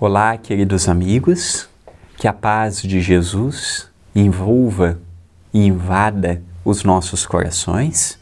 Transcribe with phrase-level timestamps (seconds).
[0.00, 1.68] Olá, queridos amigos,
[2.16, 4.96] que a paz de Jesus envolva
[5.52, 8.16] e invada os nossos corações.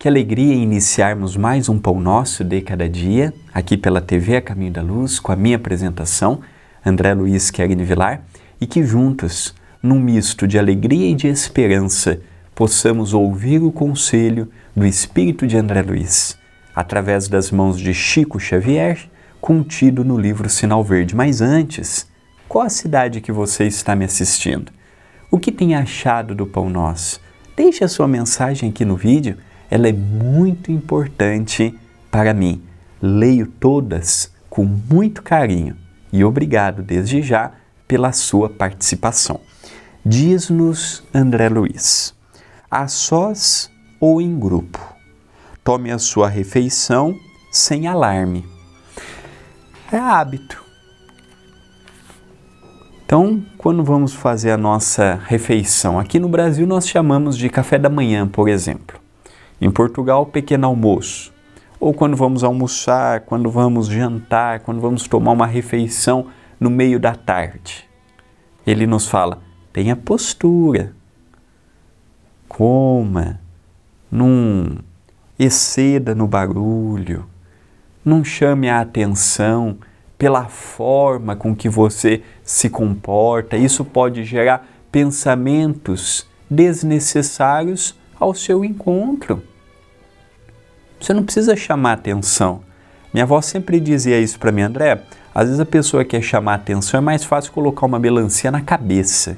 [0.00, 4.72] Que alegria iniciarmos mais um Pão Nosso de cada dia, aqui pela TV A Caminho
[4.72, 6.40] da Luz, com a minha apresentação,
[6.84, 8.22] André Luiz Querini Vilar,
[8.60, 12.18] e que juntos, num misto de alegria e de esperança,
[12.52, 16.36] possamos ouvir o conselho do Espírito de André Luiz,
[16.74, 19.08] através das mãos de Chico Xavier
[19.46, 21.14] contido no livro Sinal Verde.
[21.14, 22.08] Mas antes,
[22.48, 24.72] qual a cidade que você está me assistindo?
[25.30, 27.20] O que tem achado do Pão Nosso?
[27.56, 29.36] Deixe a sua mensagem aqui no vídeo,
[29.70, 31.72] ela é muito importante
[32.10, 32.60] para mim.
[33.00, 35.76] Leio todas com muito carinho
[36.12, 37.52] e obrigado desde já
[37.86, 39.38] pela sua participação.
[40.04, 42.12] Diz-nos André Luiz,
[42.68, 44.80] a sós ou em grupo.
[45.62, 47.16] Tome a sua refeição
[47.52, 48.55] sem alarme
[49.92, 50.64] é hábito.
[53.04, 57.88] Então, quando vamos fazer a nossa refeição, aqui no Brasil nós chamamos de café da
[57.88, 58.98] manhã, por exemplo.
[59.60, 61.32] Em Portugal, pequeno almoço.
[61.78, 66.26] Ou quando vamos almoçar, quando vamos jantar, quando vamos tomar uma refeição
[66.58, 67.88] no meio da tarde.
[68.66, 69.40] Ele nos fala:
[69.72, 70.92] tenha postura,
[72.48, 73.38] coma,
[74.10, 74.78] não
[75.38, 77.24] exceda no barulho
[78.06, 79.78] não chame a atenção
[80.16, 83.56] pela forma com que você se comporta.
[83.56, 89.42] Isso pode gerar pensamentos desnecessários ao seu encontro.
[91.00, 92.62] Você não precisa chamar atenção.
[93.12, 95.02] Minha avó sempre dizia isso para mim, André.
[95.34, 99.36] Às vezes a pessoa quer chamar atenção, é mais fácil colocar uma melancia na cabeça.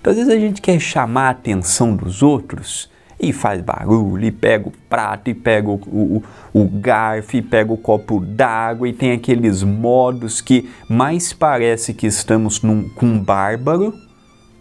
[0.00, 2.88] Então, às vezes a gente quer chamar a atenção dos outros
[3.18, 7.72] e faz barulho, e pega o prato, e pega o, o, o garfo, e pega
[7.72, 13.20] o copo d'água, e tem aqueles modos que mais parece que estamos num, com um
[13.20, 13.94] bárbaro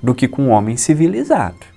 [0.01, 1.73] do que com um homem civilizado.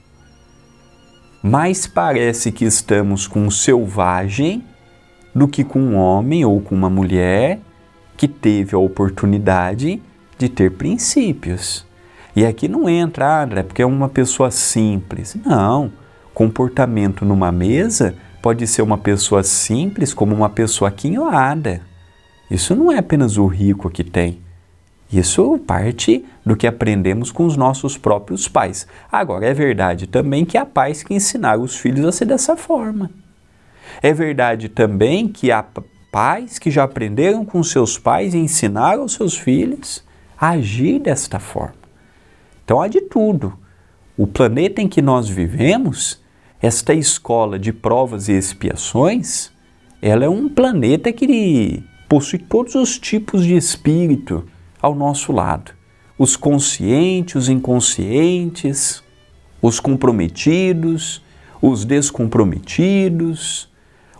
[1.42, 4.64] Mais parece que estamos com um selvagem
[5.34, 7.60] do que com um homem ou com uma mulher
[8.16, 10.02] que teve a oportunidade
[10.38, 11.86] de ter princípios.
[12.34, 15.36] E aqui não entra, ah, André, porque é uma pessoa simples.
[15.44, 15.92] Não
[16.36, 21.80] comportamento numa mesa pode ser uma pessoa simples como uma pessoa quinhoada.
[22.50, 24.42] Isso não é apenas o rico que tem.
[25.10, 28.86] Isso parte do que aprendemos com os nossos próprios pais.
[29.10, 33.10] Agora, é verdade também que há pais que ensinaram os filhos a ser dessa forma.
[34.02, 35.64] É verdade também que há
[36.12, 40.04] pais que já aprenderam com seus pais e ensinaram aos seus filhos
[40.38, 41.76] a agir desta forma.
[42.62, 43.58] Então há de tudo.
[44.18, 46.25] O planeta em que nós vivemos
[46.66, 49.52] esta escola de provas e expiações,
[50.02, 54.44] ela é um planeta que possui todos os tipos de espírito
[54.82, 55.70] ao nosso lado.
[56.18, 59.00] Os conscientes, os inconscientes,
[59.62, 61.22] os comprometidos,
[61.62, 63.72] os descomprometidos,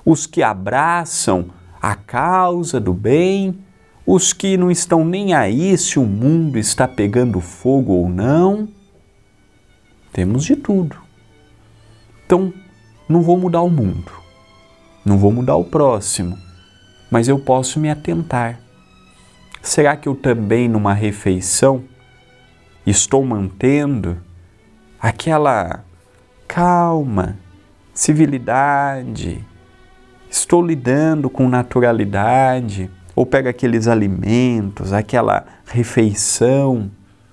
[0.04, 1.46] os que abraçam
[1.82, 3.58] a causa do bem,
[4.06, 8.68] os que não estão nem aí se o mundo está pegando fogo ou não.
[10.12, 11.05] Temos de tudo.
[12.26, 12.52] Então,
[13.08, 14.10] não vou mudar o mundo,
[15.04, 16.36] não vou mudar o próximo,
[17.08, 18.58] mas eu posso me atentar.
[19.62, 21.84] Será que eu também, numa refeição,
[22.84, 24.18] estou mantendo
[25.00, 25.84] aquela
[26.48, 27.36] calma,
[27.94, 29.44] civilidade?
[30.28, 32.90] Estou lidando com naturalidade?
[33.14, 36.90] Ou pego aqueles alimentos, aquela refeição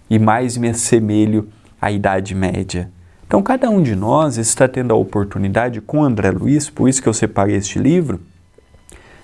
[0.08, 1.50] e mais me assemelho
[1.82, 2.92] à Idade Média?
[3.34, 7.10] Então, cada um de nós está tendo a oportunidade, com André Luiz, por isso que
[7.10, 8.22] eu separei este livro,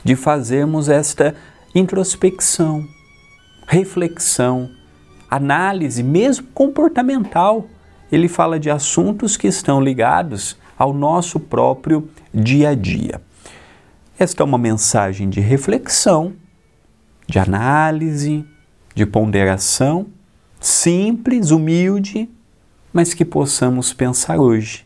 [0.03, 1.35] de fazermos esta
[1.75, 2.83] introspecção,
[3.67, 4.67] reflexão,
[5.29, 7.67] análise, mesmo comportamental.
[8.11, 13.21] Ele fala de assuntos que estão ligados ao nosso próprio dia a dia.
[14.17, 16.33] Esta é uma mensagem de reflexão,
[17.27, 18.43] de análise,
[18.95, 20.07] de ponderação,
[20.59, 22.27] simples, humilde,
[22.93, 24.85] mas que possamos pensar hoje.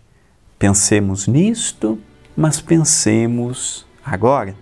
[0.58, 2.00] Pensemos nisto,
[2.36, 4.56] mas pensemos agora.